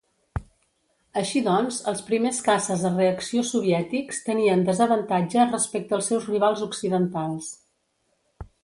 Així 1.21 1.41
doncs 1.47 1.77
els 1.91 2.01
primers 2.07 2.39
caces 2.47 2.85
a 2.89 2.93
reacció 2.95 3.45
soviètics 3.51 4.25
tenien 4.31 4.67
desavantatge 4.71 5.49
respecte 5.53 5.99
als 6.01 6.13
seus 6.15 6.29
rivals 6.35 6.69
occidentals. 6.71 7.57